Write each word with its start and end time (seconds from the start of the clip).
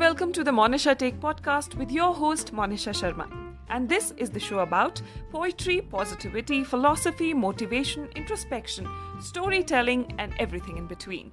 welcome 0.00 0.32
to 0.32 0.42
the 0.42 0.50
Monisha 0.50 0.96
Take 0.96 1.20
podcast 1.20 1.74
with 1.74 1.90
your 1.92 2.14
host 2.14 2.54
Monisha 2.54 2.92
Sharma. 2.98 3.26
And 3.68 3.86
this 3.86 4.14
is 4.16 4.30
the 4.30 4.40
show 4.40 4.60
about 4.60 5.02
poetry, 5.30 5.82
positivity, 5.82 6.64
philosophy, 6.64 7.34
motivation, 7.34 8.08
introspection, 8.16 8.88
storytelling 9.20 10.06
and 10.18 10.32
everything 10.38 10.78
in 10.78 10.86
between. 10.94 11.30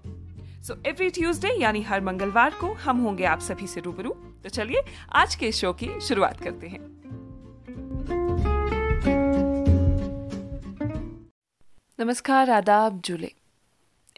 So 0.68 0.76
every 0.86 1.10
Tuesday 1.16 1.54
यानी 1.62 1.82
हर 1.90 2.02
मंगलवार 2.02 2.54
को 2.62 2.74
हम 2.84 3.02
होंगे 3.02 3.26
आप 3.26 3.40
सभी 3.48 3.68
से 3.68 3.82
रूबरू 3.82 4.10
तो 4.44 4.50
चलिए 4.50 4.84
आज 5.16 5.36
के 5.44 5.52
शो 5.62 5.74
की 5.82 5.90
शुरुआत 6.08 6.44
करते 6.44 6.68
हैं 6.68 6.84
नमस्कार 12.00 12.50
आदाब 12.60 13.02
जुले 13.06 13.32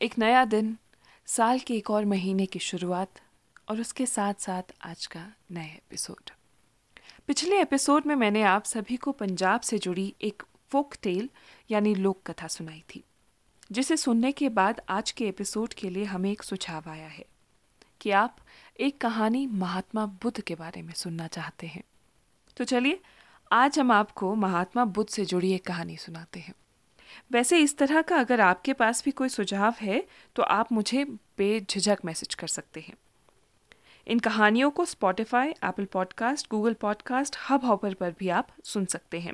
एक 0.02 0.20
नया 0.20 0.43
दिन 0.57 0.77
साल 1.38 1.59
के 1.68 1.73
एक 1.77 1.91
और 1.91 2.05
महीने 2.18 2.45
की 2.45 2.59
शुरुआत 2.73 3.22
और 3.70 3.80
उसके 3.82 4.05
साथ 4.05 4.34
साथ 4.34 4.72
आज 4.82 5.05
का 5.05 5.26
नया 5.52 5.64
एपिसोड। 5.64 6.30
पिछले 7.27 7.62
एपिसोड 7.62 8.05
में 8.05 8.16
मैंने 8.16 8.41
आप 8.44 8.64
सभी 8.64 8.96
को 8.98 9.12
पंजाब 9.12 9.62
से 9.62 9.77
जुड़ी 9.77 10.14
एक 10.22 10.44
फोक 10.70 10.96
टेल, 11.02 11.30
यानी 11.72 11.94
लोक 11.96 12.22
कथा 12.27 12.48
सुनाई 12.48 12.84
थी, 12.96 13.04
जिसे 13.72 13.98
सुनने 13.98 14.32
के 14.32 14.50
बाद 14.50 14.82
आज 14.90 15.12
के 15.12 15.27
एपिसोड 15.27 15.74
के 15.74 15.90
लिए 15.90 16.04
हमें 16.04 16.32
एक 16.32 16.44
सुझाव 16.44 16.90
आया 16.90 17.08
है 17.08 17.26
कि 18.02 18.12
आप 18.12 18.38
एक 18.80 19.00
कहानी 19.02 19.46
महात्मा 19.48 20.05
बुद्ध 20.05 20.41
के 20.41 20.55
बारे 20.55 20.82
में 20.82 20.94
सुनना 20.94 21.27
चाहते 21.27 21.68
हैं। 21.68 21.84
तो 22.58 22.63
चलिए, 22.63 22.99
आज 23.52 23.80
हम 23.80 23.91
आपको 23.91 24.34
महात्मा 24.36 24.86
बुद्ध 24.86 25.10
से 25.10 25.26
जुड़ी 25.26 25.52
एक 25.52 25.66
कहानी 25.66 25.98
सुनाते 25.98 26.40
हैं। 26.40 26.54
वैसे 27.32 27.60
इस 27.60 27.77
तरह 27.77 28.02
का 28.02 28.18
अगर 28.18 28.41
आपके 28.41 28.74
पास 28.74 29.04
भी 29.04 29.12
कोई 29.12 29.30
सुझाव 29.30 29.76
है 29.82 30.04
तो 30.36 30.44
आप 30.44 30.72
मुझे 30.72 31.04
बेझिझक 31.38 31.99
मैसेज 32.05 32.36
कर 32.36 32.48
सकते 32.48 32.80
हैं। 32.80 32.94
इन 34.08 34.20
कहानियों 34.20 34.70
को 34.71 34.85
Spotify 34.85 35.49
Apple 35.49 35.85
podcast 35.85 36.49
Google 36.51 36.74
podcast 36.74 37.35
Hubhopper 37.65 37.93
पर 37.93 38.13
भी 38.20 38.29
आप 38.29 38.48
सुन 38.63 38.85
सकते 38.85 39.20
हैं। 39.20 39.34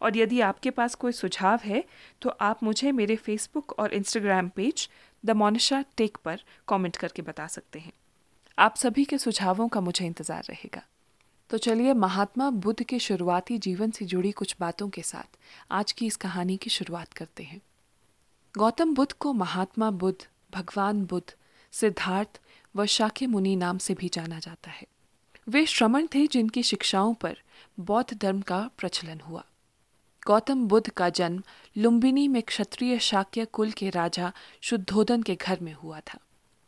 और 0.00 0.16
यदि 0.16 0.40
आपके 0.40 0.70
पास 0.70 0.94
कोई 0.94 1.12
सुझाव 1.12 1.60
है 1.64 1.84
तो 2.22 2.30
आप 2.40 2.62
मुझे 2.62 2.92
मेरे 2.92 3.16
फेसबुक 3.16 3.78
और 3.78 3.94
Instagram 3.94 4.48
page 4.48 4.88
the 5.24 5.30
Monisha 5.30 5.84
tech 5.96 6.18
पर 6.24 6.42
कमेंट 6.68 6.96
करके 6.96 7.22
बता 7.22 7.46
सकते 7.46 7.78
हैं। 7.78 7.92
आप 8.58 8.76
सभी 8.76 9.04
के 9.04 9.18
सुझावों 9.18 9.68
का 9.68 9.80
मुझे 9.80 10.06
इंतज़ार 10.06 10.44
रहेगा। 10.44 10.82
तो 11.50 11.58
चलिए 11.58 11.94
महात्मा 11.94 12.50
बुद्ध 12.50 12.82
के 12.82 12.98
शुरुआती 12.98 13.58
जीवन 13.58 13.90
से 13.90 14.04
जुड़ी 14.04 14.30
कुछ 14.32 14.54
बातों 14.60 14.88
के 14.88 15.02
साथ 15.02 15.38
आज 15.70 15.92
की 15.92 16.06
इस 16.06 16.16
कहानी 16.16 16.56
की 16.56 16.70
शुरुआत 16.70 17.12
करते 17.12 17.42
हैं। 17.42 17.60
गौतम 18.54 18.94
बुद्ध 18.94 19.12
को 19.12 19.32
महात्मा 19.32 19.90
बुद्ध, 19.92 20.18
भगवान 20.52 21.04
बुद्ध, 21.04 21.32
सिद्धार्थ 21.72 22.40
व 22.76 22.86
शाक्य 22.86 23.26
मुनि 23.26 23.56
नाम 23.56 23.78
से 23.78 23.94
भी 23.94 24.08
जाना 24.08 24.38
जाता 24.38 24.70
है। 24.70 24.86
वे 25.48 25.66
श्रमण 25.66 26.06
थे 26.06 26.26
जिनकी 26.26 26.62
शिक्षाओं 26.62 27.14
पर 27.14 27.38
बौद्ध 27.80 28.18
धर्म 28.18 28.40
का 28.40 28.70
प्रचलन 28.78 29.20
हुआ। 29.20 29.44
गौतम 30.26 30.66
बुद्ध 30.66 30.90
का 30.90 31.08
जन्म 31.08 31.42
लुम्बिनी 31.78 32.28
में 32.28 32.42
क्षत्रिय 32.42 32.98
शाक्य 32.98 33.44
कुल 33.44 33.70
के 33.70 33.90
राजा 33.90 34.32
शुद्धोदन 34.60 35.22
के 35.22 35.34
घर 35.34 35.60
में 35.60 35.72
हुआ 35.72 36.00
था। 36.00 36.18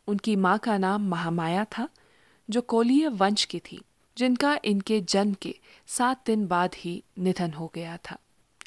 उनकी 0.07 0.35
माँ 0.35 0.57
का 0.57 0.77
नाम 0.77 1.09
महामाया 1.09 1.65
था, 1.65 1.89
जो 2.49 2.61
कोलीय 2.61 3.07
वंश 3.07 3.45
की 3.45 3.59
थी, 3.59 3.81
जिनका 4.17 4.59
इनके 4.65 5.01
जन्म 5.01 5.33
के 5.33 5.59
सात 5.87 6.23
दिन 6.25 6.47
बाद 6.47 6.71
ही 6.77 7.03
निधन 7.19 7.53
हो 7.53 7.71
गया 7.75 7.97
था। 7.97 8.17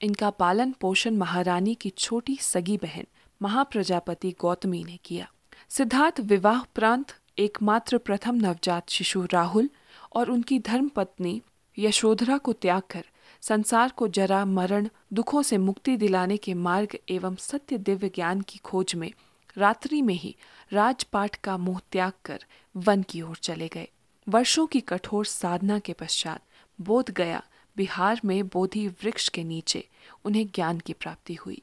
इनका 0.02 0.30
पालन 0.30 0.72
पोषण 0.72 1.16
महारानी 1.16 1.74
की 1.74 1.90
छोटी 1.90 2.38
सगी 2.40 2.76
बहन 2.76 3.04
महाप्रजापति 3.42 4.34
गौतमी 4.40 4.84
ने 4.84 4.98
किया। 5.04 5.30
सिद्धार्थ 5.68 6.20
विवाह 6.20 6.62
प्रांत 6.62 7.12
एकमात्र 7.38 7.98
प्रथम 7.98 8.34
नवजात 8.34 8.88
शिशु 8.88 9.24
राहुल 9.32 9.68
और 10.16 10.30
उनकी 10.30 10.58
धर्मपत्नी 10.58 11.40
यशोधरा 11.78 12.36
को 12.38 12.52
त्याग 12.52 12.82
कर 12.90 13.04
संसार 13.40 13.92
को 13.97 14.08
जरा 14.08 14.44
मरण, 14.44 14.88
दुखों 15.12 15.42
से 15.42 15.58
मुक्ति 15.58 15.96
दिलाने 15.96 16.36
के 16.36 16.54
मार्ग 16.54 16.98
एवं 17.08 17.34
सत्य 17.34 17.78
दिव्य 17.78 18.08
ज्ञान 18.08 18.41
की 18.41 18.58
खोज 18.58 18.94
में 18.94 19.12
रात्रि 19.56 20.00
में 20.02 20.14
ही 20.14 20.34
राजपाट 20.72 21.36
का 21.36 21.56
मुँह 21.56 21.80
त्याग 21.92 22.12
कर 22.25 22.44
वन 22.76 23.02
की 23.02 23.22
ओर 23.22 23.36
चले 23.36 23.69
गए। 23.69 23.88
वर्षों 24.28 24.66
की 24.66 24.80
कठोर 24.80 25.26
साधना 25.26 25.78
के 25.78 25.92
पश्चात 25.92 26.42
बोध 26.80 27.10
गया। 27.10 27.42
बिहार 27.76 28.20
में 28.25 28.46
बोधि 28.46 28.86
वृक्ष 28.88 29.28
के 29.28 29.44
नीचे 29.44 29.88
उन्हें 30.25 30.46
ज्ञान 30.46 30.78
की 30.78 30.92
प्राप्ति 30.92 31.34
हुई 31.34 31.62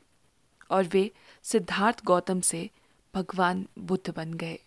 और 0.69 0.83
वे 0.83 1.11
सिद्धार्थ 1.43 2.03
गौतम 2.05 2.41
से 2.41 2.69
भगवान 3.13 3.65
बुद्ध 3.79 4.13
बन 4.15 4.33
गए। 4.33 4.59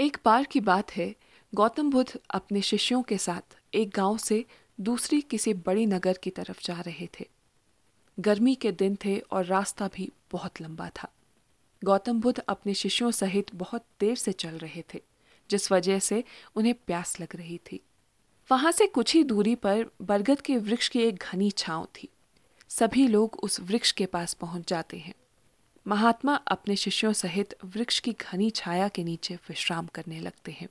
एक 0.00 0.16
बार 0.24 0.44
की 0.44 0.60
बात 0.60 0.90
है, 0.90 1.14
गौतम 1.54 1.90
बुद्ध 1.90 2.18
अपने 2.30 2.60
शिष्यों 2.60 3.02
के 3.02 3.18
साथ 3.18 3.56
एक 3.74 3.90
गाँव 3.90 4.18
से 4.18 4.44
दूसरी 4.80 5.20
किसी 5.20 5.54
बड़ी 5.54 5.86
नगर 5.86 6.18
की 6.22 6.30
तरफ़ 6.30 6.60
जा 6.64 6.80
रहे 6.80 7.08
थे। 7.20 7.28
गर्मी 8.18 8.54
के 8.54 8.72
दिन 8.72 8.96
थे 9.04 9.18
और 9.18 9.44
रास्ता 9.44 9.88
भी 9.88 10.12
बहुत 10.32 10.60
लंबा 10.60 10.88
था। 10.88 11.12
गौतम 11.84 12.20
बुद्ध 12.20 12.38
अपने 12.38 12.74
शिष्यों 12.74 13.10
सहित 13.10 13.54
बहुत 13.54 13.84
देर 14.00 14.16
से 14.16 14.32
चल 14.32 14.58
रहे 14.58 14.84
थे, 14.94 15.02
जिस 15.50 15.72
वजह 15.72 15.98
से 15.98 16.24
उन्हें 16.56 16.74
प्यास 16.74 17.20
लग 17.20 17.36
रही 17.36 17.58
थी। 17.58 17.80
वहाँ 18.50 18.72
से 18.72 18.86
कुछ 18.86 19.14
ही 19.14 19.24
दूरी 19.24 19.54
पर 19.54 19.86
बरगद 20.02 20.40
के 20.40 20.56
वृक्ष 20.56 20.88
की 20.88 21.00
एक 21.00 21.24
घनी 21.32 21.50
छांव 21.50 21.84
थी। 21.84 22.08
सभी 22.68 23.08
लोग 23.08 23.40
उस 23.42 23.60
वृक्ष 23.60 23.92
के 23.92 24.06
पास 24.06 24.34
पहुँच 24.34 24.68
जाते 24.68 24.96
हैं। 24.96 25.14
महात्मा 25.86 26.34
अपने 26.34 26.76
शिष्यों 26.76 27.12
सहित 27.12 27.54
वृक्ष 27.64 27.98
की 28.00 28.12
घनी 28.12 28.50
छाया 28.50 28.88
के 28.88 29.04
नीचे 29.04 29.34
विश्राम 29.34 29.86
करने 29.86 30.20
लगते 30.20 30.52
हैं। 30.52 30.68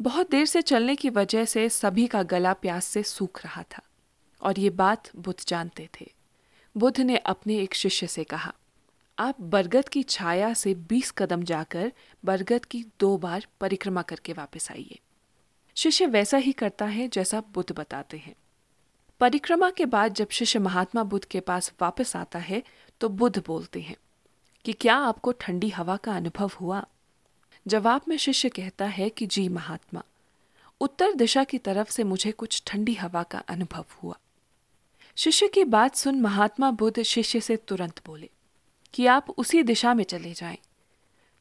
बहुत 0.00 0.30
देर 0.30 0.46
से 0.46 0.62
चलने 0.62 0.94
की 0.96 1.10
वजह 1.10 1.44
से 1.44 1.68
सभी 1.68 2.06
का 2.06 2.22
गला 2.22 2.52
प्यास 2.52 2.84
से 2.84 3.02
सूख 3.02 3.44
रहा 3.44 3.62
था 3.62 3.82
और 4.42 4.58
ये 4.58 4.70
बात 4.70 5.10
बुद्ध 5.16 5.38
जानते 5.48 5.88
थे। 6.00 6.10
बुद्ध 6.76 7.00
ने 7.00 7.16
अपने 7.16 7.58
एक 7.58 7.74
शिष्य 7.74 8.06
से 8.06 8.24
कहा, 8.24 8.54
आप 9.18 9.40
बरगद 9.40 9.88
की 9.88 10.02
छाया 10.02 10.52
से 10.54 10.74
बीस 10.74 11.10
कदम 11.10 11.42
जाकर 11.42 11.92
बरगद 12.24 12.64
की 12.64 12.84
दो 13.00 13.16
बार 13.18 13.46
परिक्रमा 13.60 14.02
करके 14.02 14.32
वापस 14.32 14.70
आइए। 14.70 14.98
शिष्य 15.76 16.06
वैसा 16.06 16.36
ही 16.36 16.52
करता 16.52 16.86
है 16.86 17.08
जैसा 17.08 17.40
बुद्ध 17.54 17.72
बताते 17.72 18.18
हैं। 18.18 18.34
परिक्रमा 19.20 19.70
के 19.70 19.86
बाद 19.86 20.14
जब 20.14 20.28
शिष्य 20.28 20.58
महात्मा 20.58 21.02
बुद्ध 21.02 21.24
के 21.24 21.40
पास 21.40 21.72
वापस 21.82 22.16
आता 22.16 22.38
है 22.38 22.62
तो 23.00 23.08
बुद्ध 23.08 23.42
बोलते 23.46 23.80
हैं 23.80 23.96
कि 24.64 24.72
क्या 24.72 24.96
आपको 24.96 25.32
ठंडी 25.32 25.68
हवा 25.68 25.96
का 25.96 26.16
अनुभव 26.16 26.50
हुआ? 26.60 26.86
जवाब 27.66 28.00
में 28.08 28.16
शिष्य 28.16 28.48
कहता 28.48 28.84
है 28.84 29.10
कि 29.10 29.26
जी, 29.26 29.48
महात्मा, 29.48 30.02
उत्तर 30.80 31.12
दिशा 31.12 31.44
की 31.44 31.58
तरफ़ 31.58 31.90
से 31.90 32.04
मुझे 32.04 32.32
कुछ 32.32 32.62
ठंडी 32.66 32.94
हवा 32.94 33.22
का 33.22 33.38
अनुभव 33.38 33.84
हुआ। 34.02 34.18
शिष्य 35.16 35.48
की 35.48 35.64
बात 35.64 35.96
सुन 35.96 36.20
महात्मा 36.20 36.70
बुद्ध 36.70 37.02
शिष्य 37.02 37.40
से 37.40 37.56
तुरंत 37.56 38.00
बोले 38.06 38.30
कि 38.94 39.06
आप 39.06 39.30
उसी 39.30 39.62
दिशा 39.62 39.94
में 39.94 40.04
चले 40.04 40.32
जाएँ। 40.32 40.58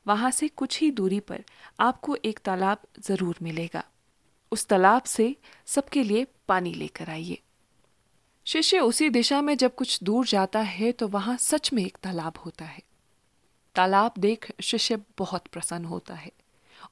वहाँ 0.07 0.31
से 0.31 0.47
कुछ 0.47 0.79
ही 0.81 0.91
दूरी 0.91 1.19
पर 1.19 1.43
आपको 1.79 2.15
एक 2.15 2.39
तालाब 2.39 2.81
ज़रूर 2.99 3.37
मिलेगा। 3.41 3.83
उस 4.51 4.67
तालाब 4.67 5.03
से 5.03 5.35
सबके 5.65 6.03
लिए 6.03 6.25
पानी 6.47 6.73
लेकर 6.73 7.09
आइए। 7.09 7.41
शिष्य 8.45 8.79
उसी 8.79 9.09
दिशा 9.09 9.41
में 9.41 9.57
जब 9.57 9.75
कुछ 9.75 9.99
दूर 10.03 10.25
जाता 10.25 10.59
है 10.59 10.91
तो 10.91 11.07
वहाँ 11.07 11.37
सच 11.37 11.73
में 11.73 11.85
एक 11.85 11.97
तालाब 12.03 12.37
होता 12.45 12.65
है। 12.65 12.81
तालाब 13.75 14.13
देख 14.17 14.51
शिष्य 14.61 14.97
बहुत 15.17 15.47
प्रसन्न 15.47 15.85
होता 15.85 16.13
है 16.15 16.31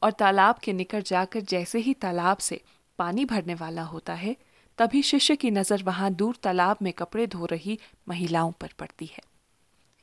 और 0.02 0.12
तालाब 0.12 0.60
के 0.64 0.74
निकट 0.74 1.04
जाकर 1.06 1.42
जैसे 1.42 1.80
ही 1.80 1.94
तालाब 1.96 2.38
से 2.40 2.62
पानी 3.00 3.26
भरने 3.26 3.54
वाला 3.56 3.84
होता 3.84 4.14
है, 4.14 4.36
तभी 4.80 5.02
शिष्य 5.04 5.36
की 5.36 5.52
नज़र 5.52 5.84
वहाँ 5.84 6.12
दूर 6.14 6.36
तालाब 6.44 6.78
में 6.82 6.92
कपड़े 6.94 7.28
धो 7.28 7.46
रही 7.46 7.78
महिलाओं 8.08 8.52
पर 8.52 8.70
पड़ती 8.80 9.06
है। 9.08 9.24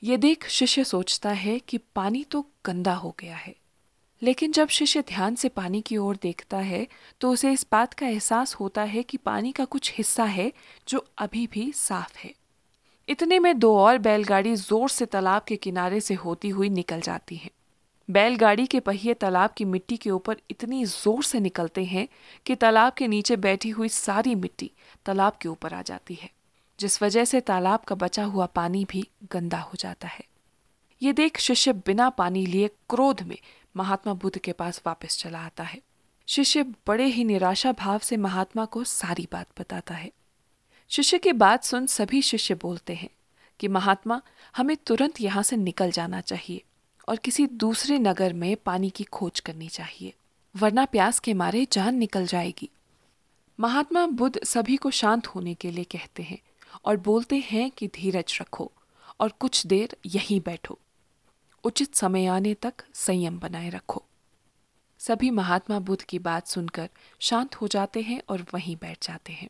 ये 0.03 0.17
देख 0.17 0.49
शिष्य 0.49 0.85
सोचता 0.85 1.31
है 1.31 1.59
कि 1.59 1.79
पानी 1.97 2.25
तो 2.25 2.45
गंदा 2.65 2.95
हो 2.95 3.15
गया 3.21 3.37
है, 3.37 3.55
लेकिन 4.23 4.53
जब 4.53 4.69
शिष्य 4.69 5.03
ध्यान 5.09 5.35
से 5.35 5.49
पानी 5.51 5.81
की 5.81 5.97
ओर 5.97 6.19
देखता 6.23 6.59
है 6.59 6.87
तो 7.21 7.31
उसे 7.31 7.53
इस 7.53 7.67
बात 7.73 7.95
का 7.95 8.07
एहसास 8.07 8.55
होता 8.55 8.83
है 8.85 9.03
कि 9.03 9.17
पानी 9.19 9.53
का 9.53 9.65
कुछ 9.67 9.93
हिस्सा 9.99 10.25
है 10.27 10.53
जो 10.89 11.05
अभी 11.19 11.47
भी 11.47 11.71
साफ़ 11.73 12.19
है। 12.19 12.33
इतने 13.09 13.39
में 13.39 13.59
दो 13.59 13.77
और 13.79 13.99
बैलगाड़ी 13.99 14.55
ज़ोर 14.57 14.89
से 14.89 15.07
तालाब 15.07 15.43
के 15.49 15.57
किनारे 15.57 16.01
से 16.01 16.15
होती 16.15 16.49
हुई 16.49 16.69
निकल 16.69 17.01
जाती 17.01 17.37
हैं। 17.37 17.51
बैलगाड़ी 18.09 18.67
के 18.67 18.81
पहिए 18.81 19.15
तालाब 19.15 19.51
की 19.57 19.65
मिट्टी 19.65 19.97
के 19.97 20.11
ऊपर 20.11 20.37
इतनी 20.51 20.85
ज़ोर 20.85 21.23
से 21.25 21.41
निकलते 21.41 21.85
हैं 21.85 22.07
कि 22.47 22.55
तालाब 22.55 22.93
के 22.93 23.09
नीचे 23.09 23.37
बैठी 23.37 23.71
हुई 23.71 23.89
सारी 23.89 24.35
मिट्टी 24.35 24.71
तालाब 25.07 25.39
के 25.43 25.49
ऊपर 25.49 25.75
आ 25.75 25.81
जाती 25.83 26.15
है, 26.15 26.31
जिस 26.79 27.03
वजह 27.03 27.25
से 27.25 27.41
तालाब 27.41 27.81
का 27.81 27.95
बचा 27.95 28.25
हुआ 28.25 28.47
पानी 28.47 28.85
भी 28.85 29.07
गंदा 29.33 29.59
हो 29.61 29.77
जाता 29.79 30.09
है। 30.09 30.25
ये 31.03 31.13
देख 31.13 31.39
शिष्य 31.39 31.73
बिना 31.73 32.11
पानी 32.11 32.45
लिए 32.47 32.69
क्रोध 32.91 33.23
में 33.23 33.37
महात्मा 33.75 34.15
बुद्ध 34.15 34.39
के 34.39 34.53
पास 34.53 34.83
वापस 34.87 35.19
चला 35.19 35.39
आता 35.39 35.65
है। 35.65 35.81
शिष्य 36.29 36.63
बड़े 36.87 37.07
ही 37.07 37.25
निराशा 37.25 37.73
भाव 37.73 37.99
से 37.99 38.17
महात्मा 38.19 38.65
को 38.65 38.85
सारी 38.85 39.29
बात 39.33 39.47
बताता 39.61 39.95
है। 39.95 40.11
शिष्य 40.91 41.19
की 41.19 41.33
बात 41.33 41.65
सुन 41.65 41.87
सभी 41.87 42.21
शिष्य 42.23 42.55
बोलते 42.55 42.95
हैं 42.95 43.09
कि 43.61 43.69
महात्मा, 43.69 44.21
हमें 44.57 44.77
तुरंत 44.77 45.21
यहाँ 45.21 45.43
से 45.43 45.57
निकल 45.57 45.91
जाना 45.91 46.21
चाहिए 46.21 46.63
और 47.09 47.17
किसी 47.17 47.47
दूसरे 47.47 47.99
नगर 47.99 48.33
में 48.33 48.57
पानी 48.57 48.91
की 48.91 49.05
खोज 49.05 49.41
करनी 49.41 49.69
चाहिए, 49.69 50.13
वरना 50.55 50.85
प्यास 50.85 51.19
के 51.19 51.35
मारे 51.35 51.67
जान 51.73 51.95
निकल 51.95 52.27
जाएगी। 52.27 52.69
महात्मा 53.59 54.07
बुद्ध 54.07 54.45
सभी 54.45 54.77
को 54.77 54.91
शांत 54.91 55.27
होने 55.27 55.55
के 55.55 55.71
लिए 55.71 55.85
कहते 55.85 56.23
हैं 56.23 56.39
और 56.85 56.97
बोलते 56.97 57.37
हैं 57.37 57.71
कि 57.71 57.89
धीरज 57.89 58.39
रखो 58.41 58.71
और 59.21 59.33
कुछ 59.41 59.67
देर 59.67 59.97
यहीं 60.07 60.41
बैठो। 60.41 60.79
उचित 61.65 61.95
समय 61.95 62.27
आने 62.27 62.55
तक 62.55 62.85
संयम 62.95 63.39
बनाए 63.39 63.71
रखो। 63.71 64.05
सभी 65.01 65.31
महात्मा 65.31 65.79
बुद्ध 65.79 66.03
की 66.03 66.19
बात 66.19 66.47
सुनकर 66.47 66.89
शांत 67.21 67.55
हो 67.55 67.69
जाते 67.69 68.01
हैं 68.01 68.21
और 68.29 68.47
वहीं 68.55 68.77
बैठ 68.77 69.07
जाते 69.07 69.33
हैं। 69.33 69.49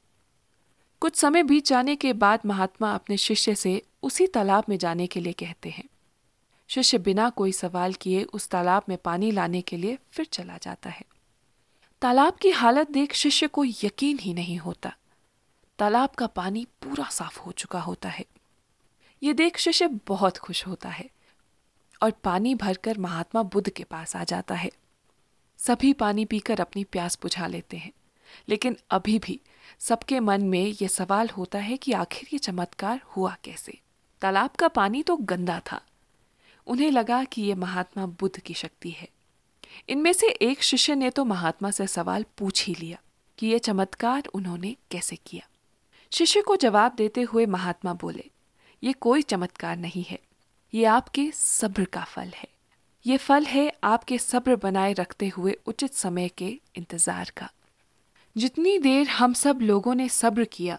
कुछ 1.00 1.17
समय 1.17 1.43
बीत 1.43 1.67
जाने 1.67 1.97
के 1.97 2.12
बाद 2.12 2.41
महात्मा 2.47 2.93
अपने 2.95 3.17
शिष्य 3.17 3.55
से 3.55 3.83
उसी 4.03 4.27
तालाब 4.27 4.65
में 4.69 4.77
जाने 4.79 5.06
के 5.06 5.21
लिए 5.21 5.33
कहते 5.33 5.71
हैं। 5.71 5.85
शिष्य 6.69 6.99
बिना 6.99 7.29
कोई 7.31 7.53
सवाल 7.53 7.93
किए 7.93 8.23
उस 8.23 8.49
तालाब 8.49 8.83
में 8.89 8.97
पानी 8.99 9.31
लाने 9.31 9.61
के 9.61 9.77
लिए 9.77 9.99
फिर 10.11 10.27
चला 10.27 10.56
जाता 10.56 10.91
है। 10.91 11.05
तालाब 12.03 12.33
की 12.33 12.50
हालत 12.50 12.91
देख 12.91 13.15
शिष्य 13.15 13.47
को 13.47 13.65
यकीन 13.65 14.19
ही 14.19 14.35
नहीं 14.35 14.59
होता। 14.59 14.95
तालाब 15.79 16.11
का 16.11 16.27
पानी 16.27 16.67
पूरा 16.83 17.09
साफ़ 17.09 17.41
हो 17.41 17.53
चुका 17.53 17.81
होता 17.81 18.09
है। 18.09 18.25
ये 19.23 19.33
देख 19.33 19.59
शिष्य 19.59 19.87
बहुत 20.06 20.39
खुश 20.39 20.67
होता 20.67 20.89
है 20.89 21.09
और 22.03 22.11
पानी 22.25 22.55
भरकर 22.55 22.99
महात्मा 22.99 23.43
बुद्ध 23.43 23.69
के 23.71 23.85
पास 23.85 24.17
आ 24.17 24.25
जाता 24.25 24.55
है। 24.55 24.71
सभी 25.59 25.93
पानी 25.93 26.25
पीकर 26.25 26.61
अपनी 26.61 26.85
प्यास 26.85 27.19
बुझा 27.23 27.47
लेते 27.47 27.77
हैं, 27.77 27.93
लेकिन 28.49 28.77
अभी 28.91 29.19
भी 29.19 29.41
सबके 29.79 30.20
मन 30.20 30.43
में 30.43 30.75
यह 30.82 30.88
सवाल 30.88 31.29
होता 31.29 31.59
है 31.59 31.76
कि 31.76 31.93
आखिर 31.93 32.29
ये 32.32 32.38
चमत्कार 32.38 33.00
हुआ 33.17 33.37
कैसे? 33.44 33.79
तालाब 34.23 34.50
का 34.50 34.69
पानी 34.69 35.03
तो 35.03 35.17
गंदा 35.17 35.61
था। 35.73 35.81
उन्हें 36.67 36.91
लगा 36.91 37.23
कि 37.25 37.43
यह 37.43 37.56
महात्मा 37.56 38.06
बुद्ध 38.06 38.38
की 38.38 38.55
शक्ति 38.55 38.91
है। 38.91 39.09
इनमें 39.88 40.12
से 40.12 40.29
एक 40.29 40.62
शिष्य 40.62 40.94
ने 40.94 41.11
तो 41.11 41.25
महात्मा 41.25 41.70
से 41.70 41.87
सवाल 41.87 42.25
पूछ 42.38 42.65
ही 42.67 42.75
लिया 42.75 42.99
कि 43.38 43.47
यह 43.47 43.59
चमत्कार 43.59 44.26
उन्होंने 44.35 44.76
कैसे 44.91 45.17
किया? 45.17 45.49
शिष्य 46.12 46.41
को 46.41 46.56
जवाब 46.56 46.94
देते 46.94 47.23
हुए 47.23 47.47
महात्मा 47.47 47.93
बोले, 47.93 48.25
ये 48.82 48.93
कोई 48.93 49.23
चमत्कार 49.23 49.76
नहीं 49.76 50.05
है। 50.05 50.19
ये 50.75 50.85
आपके 50.85 51.31
सब्र 51.35 51.85
का 51.85 52.05
फल 52.05 52.32
है। 52.37 52.49
ये 53.06 53.17
फल 53.17 53.44
है 53.44 53.73
आपके 53.85 54.19
सब्र 54.19 54.56
बनाए 54.56 54.93
रखते 54.93 55.29
हुए 55.29 55.56
उचित 55.67 55.94
समय 55.94 56.29
के 56.29 56.49
इंतज़ार 56.76 57.31
का। 57.37 57.50
जितनी 58.38 58.79
देर 58.79 59.08
हम 59.08 59.32
सब 59.32 59.58
लोगों 59.62 59.94
ने 59.94 60.08
सब्र 60.08 60.44
किया, 60.44 60.79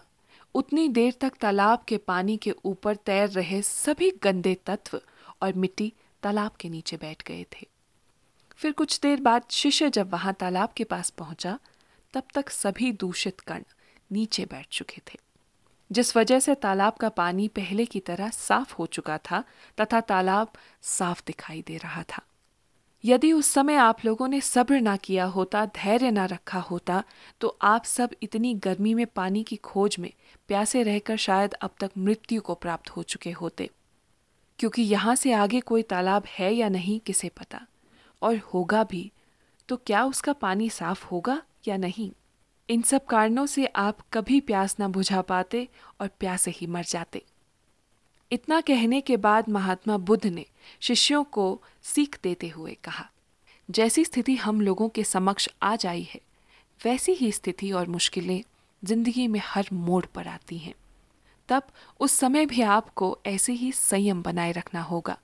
उतनी 0.54 0.88
देर 0.88 1.14
तक 1.20 1.32
तालाब 1.40 1.84
के 1.88 1.96
पानी 1.96 2.36
के 2.36 2.54
ऊपर 2.64 2.96
तैर 2.96 3.28
रहे 3.28 3.62
सभी 3.62 4.10
गंदे 4.22 4.54
तत्व 4.66 5.00
और 5.42 5.52
मिट्टी 5.52 5.92
तालाब 6.22 6.50
के 6.60 6.68
नीचे 6.68 6.96
बैठ 6.96 7.22
गए 7.28 7.46
थे। 7.52 7.66
फिर 8.56 8.72
कुछ 8.72 9.00
देर 9.00 9.20
बाद 9.20 9.42
शिष्य 9.50 9.90
जब 9.90 10.12
वहाँ 10.12 10.34
तालाब 10.34 10.68
के 10.76 10.84
पास 10.84 11.10
पहुँचा, 11.10 11.58
तब 12.12 12.22
तक 12.34 12.50
सभी 12.50 12.92
दूषित 12.92 13.40
कण 13.40 13.62
नीचे 14.12 14.44
बैठ 14.44 14.66
चुके 14.70 15.02
थे। 15.12 15.18
जिस 15.92 16.16
वजह 16.16 16.40
से 16.40 16.54
तालाब 16.54 16.92
का 16.92 17.08
पानी 17.08 17.48
पहले 17.48 17.86
की 17.86 18.00
तरह 18.00 18.30
साफ़ 18.30 18.74
हो 18.74 18.86
चुका 18.86 19.18
था, 19.18 19.44
तथा 19.80 20.00
तालाब 20.00 20.52
साफ़ 20.82 21.22
दिखाई 21.26 21.64
दे 21.66 21.76
रहा 21.76 22.02
था। 22.02 22.22
यदि 23.04 23.32
उस 23.32 23.46
समय 23.46 23.74
आप 23.74 24.04
लोगों 24.04 24.28
ने 24.28 24.40
सब्र 24.40 24.80
ना 24.80 24.96
किया 24.96 25.24
होता, 25.24 25.64
धैर्य 25.66 26.10
ना 26.10 26.24
रखा 26.24 26.58
होता 26.58 27.02
तो 27.40 27.56
आप 27.62 27.84
सब 27.84 28.10
इतनी 28.22 28.54
गर्मी 28.54 28.94
में 28.94 29.06
पानी 29.06 29.42
की 29.42 29.56
खोज 29.56 29.96
में 29.98 30.12
प्यासे 30.48 30.82
रहकर 30.82 31.16
शायद 31.16 31.54
अब 31.54 31.70
तक 31.80 31.90
मृत्यु 31.98 32.40
को 32.40 32.54
प्राप्त 32.54 32.90
हो 32.90 33.02
चुके 33.02 33.30
होते। 33.30 33.70
क्योंकि 34.58 34.82
यहाँ 34.82 35.14
से 35.14 35.32
आगे 35.32 35.60
कोई 35.60 35.82
तालाब 35.82 36.24
है 36.28 36.52
या 36.54 36.68
नहीं, 36.68 37.00
किसे 37.00 37.28
पता? 37.28 37.60
और 38.22 38.36
होगा 38.54 38.84
भी 38.84 39.10
तो 39.68 39.76
क्या 39.76 40.04
उसका 40.04 40.32
पानी 40.32 40.70
साफ़ 40.70 41.06
होगा 41.06 41.42
या 41.68 41.76
नहीं? 41.76 42.10
इन 42.68 42.82
सब 42.82 43.04
कारणों 43.04 43.46
से 43.46 43.66
आप 43.66 43.98
कभी 44.12 44.40
प्यास 44.40 44.76
ना 44.80 44.88
बुझा 44.88 45.20
पाते 45.22 45.68
और 46.00 46.08
प्यासे 46.20 46.50
ही 46.50 46.66
मर 46.66 46.84
जाते। 46.84 47.22
इतना 48.32 48.60
कहने 48.60 49.00
के 49.00 49.16
बाद 49.16 49.48
महात्मा 49.48 49.96
बुद्ध 49.98 50.26
ने 50.26 50.44
शिष्यों 50.80 51.22
को 51.24 51.62
सीख 51.84 52.18
देते 52.22 52.48
हुए 52.48 52.76
कहा, 52.84 53.08
जैसी 53.68 54.04
स्थिति 54.04 54.34
हम 54.36 54.60
लोगों 54.60 54.88
के 54.88 55.04
समक्ष 55.04 55.48
आ 55.62 55.74
जाई 55.76 56.02
है, 56.02 56.20
वैसी 56.80 57.12
ही 57.12 57.32
स्थिति 57.32 57.70
और 57.72 57.88
मुश्किलें 57.88 58.42
ज़िंदगी 58.82 59.26
में 59.28 59.40
हर 59.44 59.68
मोड़ 59.72 60.04
पर 60.06 60.28
आती 60.28 60.58
हैं। 60.58 60.74
तब 61.48 61.62
उस 62.00 62.12
समय 62.12 62.46
भी 62.46 62.62
आपको 62.62 63.18
ऐसे 63.26 63.52
ही 63.52 63.72
संयम 63.72 64.22
बनाए 64.22 64.52
रखना 64.52 64.82
होगा 64.82 65.18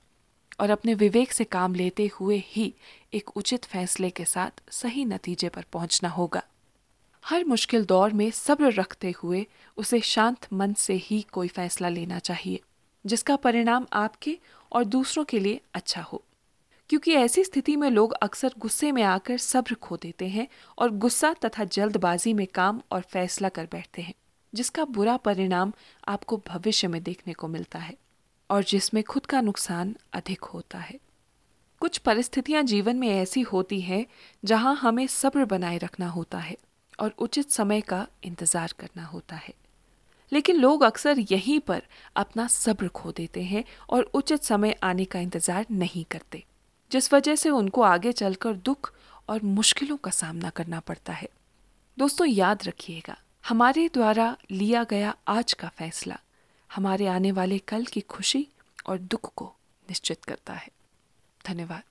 और 0.59 0.69
अपने 0.69 0.93
विवेक 0.93 1.31
से 1.31 1.43
काम 1.43 1.75
लेते 1.75 2.09
हुए 2.13 2.43
ही 2.47 2.73
एक 3.13 3.29
उचित 3.29 3.65
फैसले 3.65 4.09
के 4.09 4.25
साथ 4.25 4.61
सही 4.71 5.05
नतीजे 5.05 5.49
पर 5.49 5.65
पहुँचना 5.73 6.09
होगा। 6.09 6.43
हर 7.23 7.43
मुश्किल 7.45 7.85
दौर 7.85 8.13
में 8.13 8.29
सब्र 8.31 8.71
रखते 8.73 9.13
हुए 9.17 9.45
उसे 9.77 9.99
शांत 10.01 10.47
मन 10.53 10.73
से 10.73 10.93
ही 10.95 11.21
कोई 11.31 11.47
फैसला 11.47 11.89
लेना 11.89 12.19
चाहिए। 12.19 12.59
जिसका 13.07 13.35
परिणाम 13.35 13.85
आपके 13.93 14.37
और 14.71 14.83
दूसरों 14.85 15.23
के 15.25 15.39
लिए 15.39 15.61
अच्छा 15.73 16.01
हो। 16.01 16.23
क्योंकि 16.89 17.13
ऐसी 17.13 17.43
स्थिति 17.43 17.75
में 17.75 17.89
लोग 17.89 18.13
अक्सर 18.13 18.53
गुस्से 18.59 18.91
में 18.91 19.01
आकर 19.03 19.37
सब्र 19.37 19.75
खो 19.75 19.97
देते 19.97 20.27
हैं 20.27 20.47
और 20.77 20.91
गुस्सा 20.95 21.33
तथा 21.45 21.63
जल्दबाजी 21.63 22.33
में 22.33 22.45
काम 22.47 22.81
और 22.91 23.01
फैसला 23.01 23.49
कर 23.49 23.67
बैठते 23.71 24.01
हैं, 24.01 24.13
जिसका 24.53 24.85
बुरा 24.85 25.17
परिणाम 25.17 25.73
आपको 26.07 26.37
भविष्य 26.47 26.87
में 26.87 27.01
देखने 27.03 27.33
को 27.33 27.47
मिलता 27.47 27.79
है 27.79 27.95
और 28.49 28.63
जिसमें 28.63 29.03
खुद 29.03 29.25
का 29.25 29.41
नुकसान 29.41 29.95
अधिक 30.13 30.43
होता 30.43 30.79
है। 30.79 30.99
कुछ 31.81 31.97
परिस्थितियाँ 31.97 32.63
जीवन 32.63 32.95
में 32.95 33.07
ऐसी 33.09 33.41
होती 33.41 33.81
हैं 33.81 34.05
जहाँ 34.43 34.75
हमें 34.75 35.05
सब्र 35.07 35.45
बनाए 35.45 35.77
रखना 35.77 36.07
होता 36.09 36.37
है 36.37 36.57
और 36.99 37.13
उचित 37.19 37.51
समय 37.51 37.81
का 37.81 38.05
इंतज़ार 38.23 38.73
करना 38.79 39.05
होता 39.05 39.35
है। 39.35 39.53
लेकिन 40.31 40.55
लोग 40.55 40.83
अक्सर 40.83 41.19
यहीं 41.21 41.59
पर 41.59 41.81
अपना 42.15 42.47
सब्र 42.47 42.87
खो 42.87 43.11
देते 43.11 43.43
हैं 43.43 43.63
और 43.89 44.03
उचित 44.13 44.43
समय 44.43 44.75
आने 44.83 45.05
का 45.05 45.19
इंतज़ार 45.19 45.65
नहीं 45.71 46.03
करते, 46.11 46.43
जिस 46.91 47.13
वजह 47.13 47.35
से 47.35 47.49
उनको 47.49 47.81
आगे 47.81 48.11
चलकर 48.11 48.53
दुख 48.53 48.93
और 49.29 49.41
मुश्किलों 49.43 49.97
का 49.97 50.11
सामना 50.11 50.49
करना 50.49 50.79
पड़ता 50.79 51.13
है। 51.13 51.29
दोस्तों, 51.97 52.27
याद 52.27 52.63
रखिएगा, 52.63 53.17
हमारे 53.43 53.89
द्वारा 53.93 54.35
लिया 54.51 54.83
गया 54.83 55.15
आज 55.27 55.53
का 55.53 55.67
फैसला 55.67 56.19
हमारे 56.69 57.07
आने 57.07 57.31
वाले 57.31 57.57
कल 57.59 57.85
की 57.85 58.01
खुशी 58.01 58.47
और 58.87 58.97
दुख 58.97 59.33
को 59.35 59.53
निश्चित 59.87 60.25
करता 60.25 60.53
है। 60.53 60.69
धन्यवाद। 61.45 61.83